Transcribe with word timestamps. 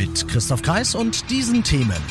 Mit 0.00 0.26
Christoph 0.28 0.62
Kreis 0.62 0.94
und 0.94 1.28
diesen 1.28 1.62
Themen. 1.62 2.02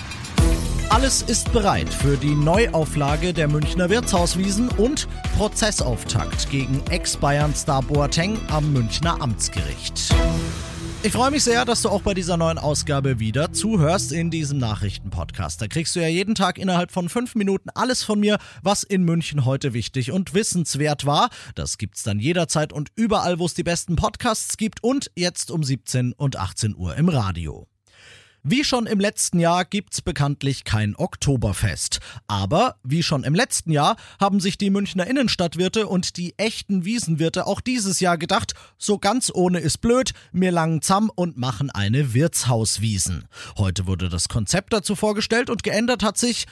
Alles 0.89 1.24
ist 1.24 1.52
bereit 1.52 1.89
für 1.89 2.18
die 2.18 2.36
Neuauflage 2.36 3.34
der 3.34 3.47
Münchner 3.47 3.89
Wirtshauswiesen 3.89 4.70
und 4.70 5.07
Prozessauftakt 5.36 6.52
gegen 6.52 6.83
Ex-Bayern-Star 6.92 7.82
Boateng 7.82 8.38
am 8.50 8.71
Münchner 8.74 9.20
Amtsgericht. 9.20 10.14
Ich 11.02 11.14
freue 11.14 11.32
mich 11.32 11.44
sehr, 11.44 11.66
dass 11.66 11.82
du 11.82 11.89
auch 11.89 12.04
bei 12.04 12.14
dieser 12.14 12.38
neuen 12.38 12.60
Ausgabe 12.60 13.20
wieder 13.20 13.54
zuhörst 13.54 14.11
in 14.11 14.30
diesem 14.30 14.60
Nachrichtenpodcast. 14.60 15.60
Da 15.60 15.68
kriegst 15.68 15.96
du 15.96 16.00
ja 16.00 16.08
jeden 16.08 16.36
Tag 16.36 16.60
innerhalb 16.60 16.92
von 16.92 17.10
fünf 17.10 17.33
Minuten 17.33 17.71
alles 17.74 18.04
von 18.04 18.19
mir, 18.19 18.38
was 18.61 18.83
in 18.83 19.04
München 19.04 19.46
heute 19.46 19.74
wichtig 19.74 20.11
und 20.11 20.36
wissenswert 20.36 21.08
war. 21.08 21.30
Das 21.56 21.80
gibt's 21.80 22.04
dann 22.04 22.19
jederzeit 22.19 22.71
und 22.71 22.89
überall, 22.96 23.39
wo 23.39 23.47
es 23.47 23.56
die 23.56 23.64
besten 23.64 23.96
Podcasts 23.96 24.58
gibt 24.58 24.83
und 24.83 25.10
jetzt 25.16 25.50
um 25.50 25.64
17 25.64 26.14
und 26.14 26.36
18 26.36 26.75
Uhr 26.75 26.96
im 26.96 27.10
Radio. 27.10 27.66
Wie 28.43 28.64
schon 28.64 28.86
im 28.86 29.00
letzten 29.00 29.39
Jahr 29.39 29.66
gibt's 29.66 30.02
bekanntlich 30.02 30.64
kein 30.64 30.96
Oktoberfest. 30.96 32.00
Aber 32.28 32.75
wie 32.84 33.03
schon 33.03 33.23
im 33.23 33.36
letzten 33.36 33.72
Jahr 33.72 33.97
haben 34.19 34.39
sich 34.39 34.58
die 34.58 34.69
Münchner 34.69 35.08
Innenstadtwirte 35.08 35.88
und 35.88 36.16
die 36.16 36.38
echten 36.38 36.86
Wiesenwirte 36.86 37.45
auch 37.45 37.59
dieses 37.59 38.00
Jahr 38.00 38.17
gedacht, 38.17 38.53
so 38.78 38.97
ganz 38.97 39.31
ohne 39.33 39.59
ist 39.59 39.80
blöd, 39.80 40.13
mir 40.31 40.52
langen 40.52 40.81
zamm 40.81 41.11
und 41.13 41.38
machen 41.38 41.69
eine 41.69 42.13
Wirtshauswiesen. 42.13 43.28
Heute 43.58 43.88
wurde 43.88 44.08
das 44.08 44.30
Konzept 44.30 44.72
dazu 44.72 44.95
vorgestellt 44.95 45.50
und 45.50 45.63
geändert 45.63 46.03
hat 46.03 46.17
sich 46.17 46.45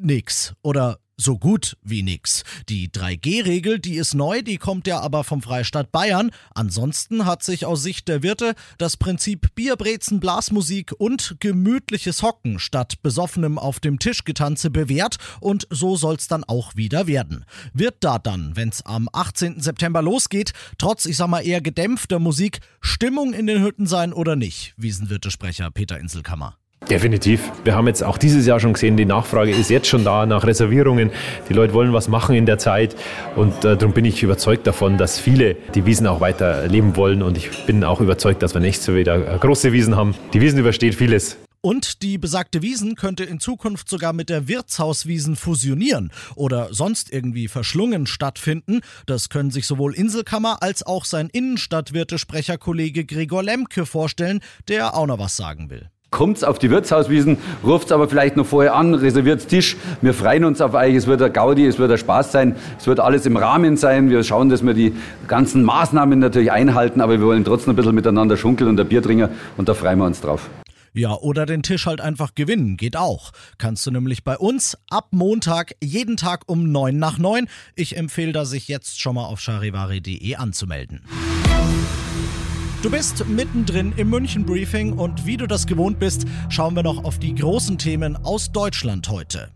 nix 0.00 0.54
oder 0.62 1.00
so 1.20 1.38
gut 1.38 1.76
wie 1.82 2.02
nix. 2.02 2.42
Die 2.68 2.88
3G-Regel, 2.88 3.78
die 3.78 3.96
ist 3.96 4.14
neu, 4.14 4.42
die 4.42 4.56
kommt 4.56 4.86
ja 4.86 5.00
aber 5.00 5.24
vom 5.24 5.42
Freistaat 5.42 5.92
Bayern. 5.92 6.30
Ansonsten 6.54 7.26
hat 7.26 7.42
sich 7.42 7.66
aus 7.66 7.82
Sicht 7.82 8.08
der 8.08 8.22
Wirte 8.22 8.54
das 8.78 8.96
Prinzip 8.96 9.54
Bierbrezen, 9.54 10.20
Blasmusik 10.20 10.92
und 10.98 11.36
gemütliches 11.40 12.22
Hocken 12.22 12.58
statt 12.58 13.02
besoffenem 13.02 13.58
auf 13.58 13.80
dem 13.80 13.98
Tischgetanze 13.98 14.70
bewährt 14.70 15.16
und 15.40 15.66
so 15.70 15.96
soll's 15.96 16.28
dann 16.28 16.44
auch 16.44 16.76
wieder 16.76 17.06
werden. 17.06 17.44
Wird 17.72 17.96
da 18.00 18.18
dann, 18.18 18.56
wenn's 18.56 18.82
am 18.82 19.08
18. 19.12 19.60
September 19.60 20.02
losgeht, 20.02 20.52
trotz, 20.78 21.06
ich 21.06 21.16
sag 21.16 21.28
mal, 21.28 21.40
eher 21.40 21.60
gedämpfter 21.60 22.18
Musik, 22.18 22.60
Stimmung 22.80 23.32
in 23.32 23.46
den 23.46 23.62
Hütten 23.62 23.86
sein 23.86 24.12
oder 24.12 24.36
nicht? 24.36 24.74
Wiesenwirte-Sprecher 24.76 25.70
Peter 25.70 25.98
Inselkammer. 25.98 26.59
Definitiv. 26.90 27.52
Wir 27.62 27.76
haben 27.76 27.86
jetzt 27.86 28.02
auch 28.02 28.18
dieses 28.18 28.46
Jahr 28.46 28.58
schon 28.58 28.72
gesehen, 28.72 28.96
die 28.96 29.04
Nachfrage 29.04 29.52
ist 29.52 29.70
jetzt 29.70 29.86
schon 29.86 30.02
da 30.02 30.26
nach 30.26 30.44
Reservierungen. 30.44 31.12
Die 31.48 31.52
Leute 31.52 31.72
wollen 31.72 31.92
was 31.92 32.08
machen 32.08 32.34
in 32.34 32.46
der 32.46 32.58
Zeit 32.58 32.96
und 33.36 33.64
äh, 33.64 33.76
darum 33.76 33.92
bin 33.92 34.04
ich 34.04 34.24
überzeugt 34.24 34.66
davon, 34.66 34.98
dass 34.98 35.20
viele 35.20 35.54
die 35.74 35.86
Wiesen 35.86 36.08
auch 36.08 36.20
weiter 36.20 36.66
leben 36.66 36.96
wollen 36.96 37.22
und 37.22 37.38
ich 37.38 37.64
bin 37.64 37.84
auch 37.84 38.00
überzeugt, 38.00 38.42
dass 38.42 38.54
wir 38.54 38.60
nächstes 38.60 38.88
Jahr 38.88 38.96
wieder 38.96 39.38
große 39.38 39.72
Wiesen 39.72 39.94
haben. 39.94 40.16
Die 40.32 40.40
Wiesen 40.40 40.58
übersteht 40.58 40.96
vieles. 40.96 41.36
Und 41.62 42.02
die 42.02 42.18
besagte 42.18 42.62
Wiesen 42.62 42.96
könnte 42.96 43.22
in 43.22 43.38
Zukunft 43.38 43.88
sogar 43.88 44.12
mit 44.12 44.28
der 44.28 44.48
Wirtshauswiesen 44.48 45.36
fusionieren 45.36 46.10
oder 46.34 46.72
sonst 46.72 47.12
irgendwie 47.12 47.48
verschlungen 47.48 48.06
stattfinden. 48.06 48.80
Das 49.06 49.28
können 49.28 49.50
sich 49.50 49.66
sowohl 49.66 49.94
Inselkammer 49.94 50.62
als 50.62 50.82
auch 50.84 51.04
sein 51.04 51.28
Innenstadtwirtesprecherkollege 51.28 53.04
Gregor 53.04 53.42
Lemke 53.42 53.86
vorstellen, 53.86 54.40
der 54.68 54.96
auch 54.96 55.06
noch 55.06 55.18
was 55.18 55.36
sagen 55.36 55.70
will. 55.70 55.90
Kommt's 56.10 56.42
auf 56.42 56.58
die 56.58 56.70
Wirtshauswiesen, 56.70 57.38
ruft's 57.62 57.92
aber 57.92 58.08
vielleicht 58.08 58.36
noch 58.36 58.46
vorher 58.46 58.74
an, 58.74 58.94
reserviert's 58.94 59.46
Tisch. 59.46 59.76
Wir 60.02 60.12
freuen 60.12 60.44
uns 60.44 60.60
auf 60.60 60.74
euch, 60.74 60.94
es 60.96 61.06
wird 61.06 61.22
ein 61.22 61.32
Gaudi, 61.32 61.66
es 61.66 61.78
wird 61.78 61.92
ein 61.92 61.98
Spaß 61.98 62.32
sein, 62.32 62.56
es 62.78 62.86
wird 62.88 62.98
alles 62.98 63.26
im 63.26 63.36
Rahmen 63.36 63.76
sein. 63.76 64.10
Wir 64.10 64.24
schauen, 64.24 64.48
dass 64.48 64.64
wir 64.64 64.74
die 64.74 64.92
ganzen 65.28 65.62
Maßnahmen 65.62 66.18
natürlich 66.18 66.50
einhalten, 66.50 67.00
aber 67.00 67.20
wir 67.20 67.26
wollen 67.26 67.44
trotzdem 67.44 67.74
ein 67.74 67.76
bisschen 67.76 67.94
miteinander 67.94 68.36
schunkeln 68.36 68.68
und 68.68 68.80
ein 68.80 68.88
Bier 68.88 69.02
trinken 69.02 69.28
und 69.56 69.68
da 69.68 69.74
freuen 69.74 69.98
wir 69.98 70.06
uns 70.06 70.20
drauf. 70.20 70.50
Ja, 70.92 71.14
oder 71.14 71.46
den 71.46 71.62
Tisch 71.62 71.86
halt 71.86 72.00
einfach 72.00 72.34
gewinnen, 72.34 72.76
geht 72.76 72.96
auch. 72.96 73.30
Kannst 73.58 73.86
du 73.86 73.92
nämlich 73.92 74.24
bei 74.24 74.36
uns 74.36 74.76
ab 74.90 75.08
Montag 75.12 75.74
jeden 75.80 76.16
Tag 76.16 76.42
um 76.46 76.72
9 76.72 76.98
nach 76.98 77.18
9. 77.18 77.46
Ich 77.76 77.96
empfehle 77.96 78.32
da 78.32 78.44
sich 78.44 78.66
jetzt 78.66 79.00
schon 79.00 79.14
mal 79.14 79.26
auf 79.26 79.40
charivari.de 79.40 80.34
anzumelden. 80.34 81.02
Du 82.82 82.88
bist 82.88 83.28
mittendrin 83.28 83.92
im 83.98 84.08
München 84.08 84.46
Briefing 84.46 84.94
und 84.94 85.26
wie 85.26 85.36
du 85.36 85.46
das 85.46 85.66
gewohnt 85.66 85.98
bist, 85.98 86.24
schauen 86.48 86.74
wir 86.74 86.82
noch 86.82 87.04
auf 87.04 87.18
die 87.18 87.34
großen 87.34 87.76
Themen 87.76 88.16
aus 88.16 88.52
Deutschland 88.52 89.10
heute. 89.10 89.50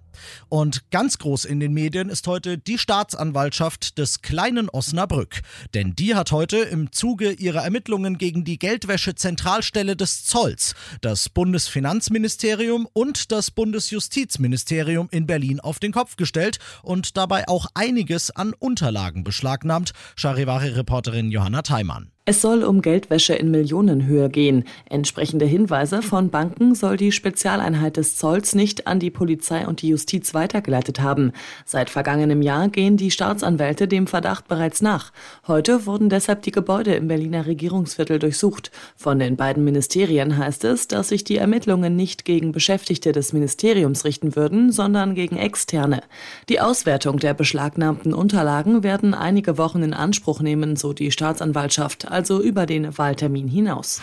Und 0.50 0.90
ganz 0.90 1.16
groß 1.16 1.46
in 1.46 1.58
den 1.58 1.72
Medien 1.72 2.10
ist 2.10 2.26
heute 2.26 2.58
die 2.58 2.76
Staatsanwaltschaft 2.76 3.96
des 3.96 4.20
kleinen 4.20 4.68
Osnabrück. 4.68 5.40
Denn 5.72 5.96
die 5.96 6.14
hat 6.14 6.32
heute 6.32 6.58
im 6.58 6.92
Zuge 6.92 7.32
ihrer 7.32 7.64
Ermittlungen 7.64 8.18
gegen 8.18 8.44
die 8.44 8.58
Geldwäsche-Zentralstelle 8.58 9.96
des 9.96 10.26
Zolls 10.26 10.74
das 11.00 11.30
Bundesfinanzministerium 11.30 12.86
und 12.92 13.32
das 13.32 13.50
Bundesjustizministerium 13.50 15.08
in 15.10 15.26
Berlin 15.26 15.60
auf 15.60 15.78
den 15.78 15.92
Kopf 15.92 16.16
gestellt 16.16 16.58
und 16.82 17.16
dabei 17.16 17.48
auch 17.48 17.68
einiges 17.72 18.30
an 18.30 18.52
Unterlagen 18.52 19.24
beschlagnahmt. 19.24 19.94
Charivari-Reporterin 20.16 21.30
Johanna 21.30 21.62
Theimann. 21.62 22.13
Es 22.26 22.40
soll 22.40 22.64
um 22.64 22.80
Geldwäsche 22.80 23.34
in 23.34 23.50
Millionenhöhe 23.50 24.30
gehen. 24.30 24.64
Entsprechende 24.88 25.44
Hinweise 25.44 26.00
von 26.00 26.30
Banken 26.30 26.74
soll 26.74 26.96
die 26.96 27.12
Spezialeinheit 27.12 27.98
des 27.98 28.16
Zolls 28.16 28.54
nicht 28.54 28.86
an 28.86 28.98
die 28.98 29.10
Polizei 29.10 29.66
und 29.66 29.82
die 29.82 29.88
Justiz 29.88 30.32
weitergeleitet 30.32 31.00
haben. 31.00 31.32
Seit 31.66 31.90
vergangenem 31.90 32.40
Jahr 32.40 32.70
gehen 32.70 32.96
die 32.96 33.10
Staatsanwälte 33.10 33.88
dem 33.88 34.06
Verdacht 34.06 34.48
bereits 34.48 34.80
nach. 34.80 35.12
Heute 35.46 35.84
wurden 35.84 36.08
deshalb 36.08 36.40
die 36.40 36.50
Gebäude 36.50 36.94
im 36.94 37.08
Berliner 37.08 37.44
Regierungsviertel 37.44 38.18
durchsucht. 38.18 38.70
Von 38.96 39.18
den 39.18 39.36
beiden 39.36 39.62
Ministerien 39.62 40.38
heißt 40.38 40.64
es, 40.64 40.88
dass 40.88 41.08
sich 41.08 41.24
die 41.24 41.36
Ermittlungen 41.36 41.94
nicht 41.94 42.24
gegen 42.24 42.52
Beschäftigte 42.52 43.12
des 43.12 43.34
Ministeriums 43.34 44.06
richten 44.06 44.34
würden, 44.34 44.72
sondern 44.72 45.14
gegen 45.14 45.36
Externe. 45.36 46.00
Die 46.48 46.58
Auswertung 46.58 47.18
der 47.18 47.34
beschlagnahmten 47.34 48.14
Unterlagen 48.14 48.82
werden 48.82 49.12
einige 49.12 49.58
Wochen 49.58 49.82
in 49.82 49.92
Anspruch 49.92 50.40
nehmen, 50.40 50.76
so 50.76 50.94
die 50.94 51.10
Staatsanwaltschaft 51.10 52.13
also 52.14 52.40
über 52.40 52.64
den 52.64 52.96
Wahltermin 52.96 53.48
hinaus. 53.48 54.00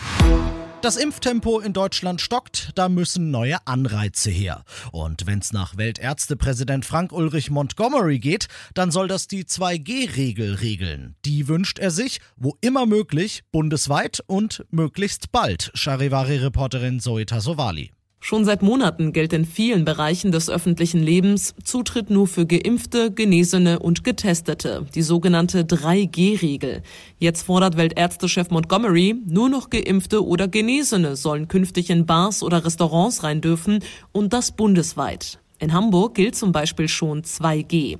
Das 0.82 0.96
Impftempo 0.96 1.60
in 1.60 1.72
Deutschland 1.72 2.20
stockt, 2.20 2.72
da 2.74 2.88
müssen 2.88 3.30
neue 3.30 3.56
Anreize 3.68 4.30
her. 4.30 4.64
Und 4.90 5.28
wenn 5.28 5.38
es 5.38 5.52
nach 5.52 5.76
Weltärztepräsident 5.76 6.84
Frank 6.84 7.12
Ulrich 7.12 7.50
Montgomery 7.50 8.18
geht, 8.18 8.48
dann 8.74 8.90
soll 8.90 9.06
das 9.06 9.28
die 9.28 9.44
2G-Regel 9.44 10.54
regeln. 10.54 11.14
Die 11.24 11.46
wünscht 11.46 11.78
er 11.78 11.92
sich, 11.92 12.20
wo 12.36 12.56
immer 12.60 12.84
möglich, 12.84 13.44
bundesweit 13.52 14.24
und 14.26 14.64
möglichst 14.70 15.30
bald, 15.30 15.70
Charivari-Reporterin 15.74 16.98
Zoe 16.98 17.26
Tassovali. 17.26 17.92
Schon 18.24 18.44
seit 18.44 18.62
Monaten 18.62 19.12
gilt 19.12 19.32
in 19.32 19.44
vielen 19.44 19.84
Bereichen 19.84 20.30
des 20.30 20.48
öffentlichen 20.48 21.02
Lebens 21.02 21.56
Zutritt 21.64 22.08
nur 22.08 22.28
für 22.28 22.46
Geimpfte, 22.46 23.10
Genesene 23.10 23.80
und 23.80 24.04
Getestete, 24.04 24.86
die 24.94 25.02
sogenannte 25.02 25.64
3G-Regel. 25.64 26.82
Jetzt 27.18 27.42
fordert 27.42 27.76
Weltärztechef 27.76 28.50
Montgomery, 28.50 29.16
nur 29.26 29.48
noch 29.48 29.70
Geimpfte 29.70 30.24
oder 30.24 30.46
Genesene 30.46 31.16
sollen 31.16 31.48
künftig 31.48 31.90
in 31.90 32.06
Bars 32.06 32.44
oder 32.44 32.64
Restaurants 32.64 33.24
rein 33.24 33.40
dürfen 33.40 33.80
und 34.12 34.32
das 34.32 34.52
bundesweit. 34.52 35.40
In 35.58 35.72
Hamburg 35.72 36.14
gilt 36.14 36.36
zum 36.36 36.52
Beispiel 36.52 36.86
schon 36.86 37.22
2G. 37.22 37.98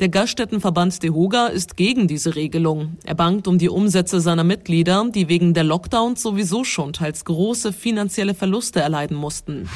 Der 0.00 0.08
Gaststättenverband 0.08 1.02
DeHoga 1.02 1.48
ist 1.48 1.76
gegen 1.76 2.08
diese 2.08 2.34
Regelung. 2.34 2.96
Er 3.04 3.14
bangt 3.14 3.46
um 3.46 3.58
die 3.58 3.68
Umsätze 3.68 4.22
seiner 4.22 4.44
Mitglieder, 4.44 5.06
die 5.14 5.28
wegen 5.28 5.52
der 5.52 5.64
Lockdowns 5.64 6.22
sowieso 6.22 6.64
schon 6.64 6.94
teils 6.94 7.26
große 7.26 7.74
finanzielle 7.74 8.32
Verluste 8.32 8.80
erleiden 8.80 9.18
mussten. 9.18 9.68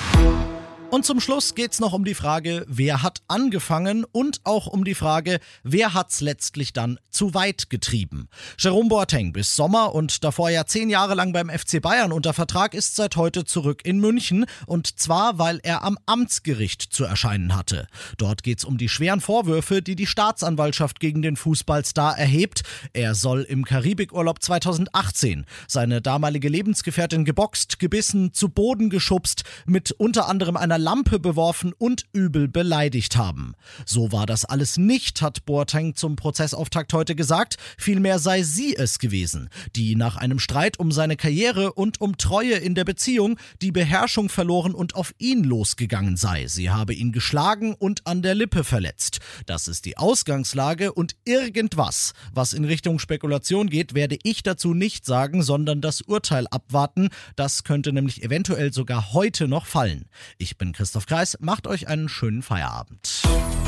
Und 0.94 1.04
zum 1.04 1.18
Schluss 1.18 1.56
geht's 1.56 1.80
noch 1.80 1.92
um 1.92 2.04
die 2.04 2.14
Frage, 2.14 2.64
wer 2.68 3.02
hat 3.02 3.22
angefangen 3.26 4.04
und 4.04 4.40
auch 4.44 4.68
um 4.68 4.84
die 4.84 4.94
Frage, 4.94 5.40
wer 5.64 5.92
hat's 5.92 6.20
letztlich 6.20 6.72
dann 6.72 7.00
zu 7.10 7.34
weit 7.34 7.68
getrieben. 7.68 8.28
Jerome 8.60 8.88
Boateng 8.88 9.32
bis 9.32 9.56
Sommer 9.56 9.92
und 9.92 10.22
davor 10.22 10.50
ja 10.50 10.66
zehn 10.66 10.88
Jahre 10.90 11.16
lang 11.16 11.32
beim 11.32 11.50
FC 11.50 11.82
Bayern 11.82 12.12
unter 12.12 12.32
Vertrag 12.32 12.74
ist 12.74 12.94
seit 12.94 13.16
heute 13.16 13.44
zurück 13.44 13.80
in 13.82 13.98
München 13.98 14.46
und 14.66 15.00
zwar, 15.00 15.40
weil 15.40 15.58
er 15.64 15.82
am 15.82 15.98
Amtsgericht 16.06 16.82
zu 16.82 17.02
erscheinen 17.02 17.56
hatte. 17.56 17.88
Dort 18.16 18.44
geht's 18.44 18.64
um 18.64 18.78
die 18.78 18.88
schweren 18.88 19.20
Vorwürfe, 19.20 19.82
die 19.82 19.96
die 19.96 20.06
Staatsanwaltschaft 20.06 21.00
gegen 21.00 21.22
den 21.22 21.36
Fußballstar 21.36 22.16
erhebt. 22.16 22.62
Er 22.92 23.16
soll 23.16 23.42
im 23.42 23.64
Karibikurlaub 23.64 24.40
2018 24.40 25.44
seine 25.66 26.00
damalige 26.00 26.48
Lebensgefährtin 26.48 27.24
geboxt, 27.24 27.80
gebissen, 27.80 28.32
zu 28.32 28.48
Boden 28.48 28.90
geschubst, 28.90 29.42
mit 29.66 29.90
unter 29.90 30.28
anderem 30.28 30.56
einer 30.56 30.83
Lampe 30.84 31.18
beworfen 31.18 31.72
und 31.72 32.04
übel 32.12 32.46
beleidigt 32.46 33.16
haben. 33.16 33.54
So 33.86 34.12
war 34.12 34.26
das 34.26 34.44
alles 34.44 34.76
nicht, 34.76 35.22
hat 35.22 35.46
Boateng 35.46 35.94
zum 35.94 36.14
Prozessauftakt 36.14 36.92
heute 36.92 37.14
gesagt. 37.14 37.56
Vielmehr 37.78 38.18
sei 38.18 38.42
sie 38.42 38.76
es 38.76 38.98
gewesen, 38.98 39.48
die 39.74 39.96
nach 39.96 40.16
einem 40.16 40.38
Streit 40.38 40.78
um 40.78 40.92
seine 40.92 41.16
Karriere 41.16 41.72
und 41.72 42.02
um 42.02 42.18
Treue 42.18 42.56
in 42.56 42.74
der 42.74 42.84
Beziehung 42.84 43.38
die 43.62 43.72
Beherrschung 43.72 44.28
verloren 44.28 44.74
und 44.74 44.94
auf 44.94 45.14
ihn 45.16 45.42
losgegangen 45.42 46.18
sei. 46.18 46.48
Sie 46.48 46.68
habe 46.68 46.92
ihn 46.92 47.12
geschlagen 47.12 47.74
und 47.74 48.06
an 48.06 48.20
der 48.20 48.34
Lippe 48.34 48.62
verletzt. 48.62 49.20
Das 49.46 49.68
ist 49.68 49.86
die 49.86 49.96
Ausgangslage 49.96 50.92
und 50.92 51.16
irgendwas, 51.24 52.12
was 52.34 52.52
in 52.52 52.66
Richtung 52.66 52.98
Spekulation 52.98 53.70
geht, 53.70 53.94
werde 53.94 54.18
ich 54.22 54.42
dazu 54.42 54.74
nicht 54.74 55.06
sagen, 55.06 55.42
sondern 55.42 55.80
das 55.80 56.02
Urteil 56.02 56.46
abwarten. 56.48 57.08
Das 57.36 57.64
könnte 57.64 57.90
nämlich 57.94 58.22
eventuell 58.22 58.70
sogar 58.70 59.14
heute 59.14 59.48
noch 59.48 59.64
fallen. 59.64 60.10
Ich 60.36 60.58
bin 60.58 60.63
Christoph 60.72 61.06
Kreis, 61.06 61.36
macht 61.40 61.66
euch 61.66 61.88
einen 61.88 62.08
schönen 62.08 62.42
Feierabend. 62.42 63.22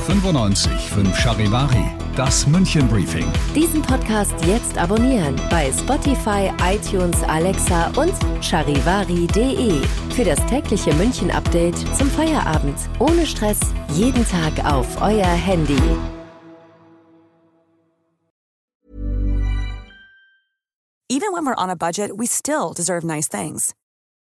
95 0.06 0.70
5 0.72 1.19
Charivari, 1.19 1.84
das 2.14 2.46
München 2.46 2.88
Briefing. 2.88 3.26
Diesen 3.54 3.82
Podcast 3.82 4.34
jetzt 4.44 4.78
abonnieren 4.78 5.37
bei 5.50 5.72
Spotify, 5.72 6.52
iTunes, 6.62 7.22
Alexa 7.25 7.88
und 7.96 8.14
charivari.de. 8.40 9.82
Für 10.14 10.25
das 10.25 10.38
tägliche 10.46 10.94
München 10.94 11.31
Update 11.31 11.76
zum 11.96 12.10
Feierabend. 12.10 12.78
Ohne 13.00 13.26
Stress, 13.26 13.58
jeden 13.93 14.25
Tag 14.28 14.64
auf 14.64 15.02
euer 15.02 15.26
Handy. 15.26 15.82
Even 21.08 21.32
when 21.32 21.46
we're 21.46 21.54
on 21.56 21.70
a 21.70 21.76
budget, 21.76 22.16
we 22.16 22.26
still 22.26 22.72
deserve 22.72 23.04
nice 23.04 23.28
things. 23.28 23.75